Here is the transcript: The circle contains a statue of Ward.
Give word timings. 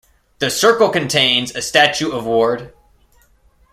The 0.39 0.49
circle 0.49 0.89
contains 0.89 1.53
a 1.55 1.61
statue 1.61 2.11
of 2.11 2.25
Ward. 2.25 2.73